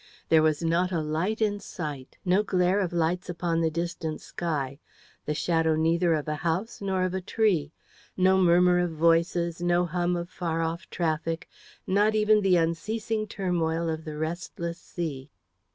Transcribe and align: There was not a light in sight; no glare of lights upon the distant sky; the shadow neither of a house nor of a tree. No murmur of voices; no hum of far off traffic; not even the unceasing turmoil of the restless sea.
There 0.29 0.41
was 0.41 0.63
not 0.63 0.91
a 0.91 0.99
light 1.03 1.43
in 1.43 1.59
sight; 1.59 2.17
no 2.25 2.41
glare 2.41 2.79
of 2.79 2.91
lights 2.91 3.29
upon 3.29 3.61
the 3.61 3.69
distant 3.69 4.19
sky; 4.19 4.79
the 5.25 5.35
shadow 5.35 5.75
neither 5.75 6.15
of 6.15 6.27
a 6.27 6.37
house 6.41 6.81
nor 6.81 7.03
of 7.03 7.13
a 7.13 7.21
tree. 7.21 7.71
No 8.17 8.39
murmur 8.39 8.79
of 8.79 8.89
voices; 8.93 9.61
no 9.61 9.85
hum 9.85 10.15
of 10.15 10.27
far 10.27 10.63
off 10.63 10.89
traffic; 10.89 11.47
not 11.85 12.15
even 12.15 12.41
the 12.41 12.57
unceasing 12.57 13.27
turmoil 13.27 13.89
of 13.89 14.03
the 14.03 14.17
restless 14.17 14.79
sea. 14.79 15.29